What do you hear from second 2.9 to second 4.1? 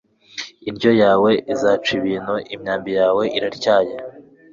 yawe iratyaye